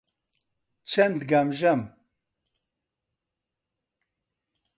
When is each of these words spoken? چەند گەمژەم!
چەند 0.89 1.19
گەمژەم! 1.31 1.81